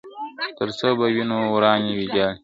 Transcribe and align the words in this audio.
تر 0.57 0.69
څو 0.79 0.89
به 0.99 1.05
وینو 1.13 1.37
وراني 1.53 1.91
ویجاړي.. 1.95 2.37